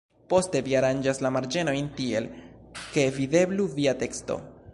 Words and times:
Poste 0.33 0.61
vi 0.67 0.73
aranĝas 0.79 1.21
la 1.25 1.31
marĝenojn 1.35 1.91
tiel, 2.01 2.31
ke 2.87 3.05
videblu 3.21 3.73
via 3.77 3.99
teksto. 4.07 4.43